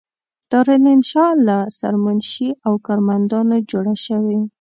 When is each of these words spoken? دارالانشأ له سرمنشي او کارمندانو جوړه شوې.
دارالانشأ 0.51 1.25
له 1.47 1.57
سرمنشي 1.79 2.49
او 2.65 2.73
کارمندانو 2.87 3.57
جوړه 3.71 3.95
شوې. 4.05 4.39